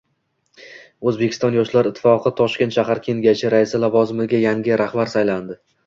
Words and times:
O‘zbekiston 1.11 1.57
Yoshlar 1.59 1.91
ittifoqi 1.91 2.33
Toshkent 2.41 2.77
shahar 2.79 3.05
kengashi 3.11 3.55
raisi 3.59 3.85
lavozimiga 3.87 4.45
yangi 4.49 4.85
rahbar 4.87 5.19
saylandi 5.19 5.65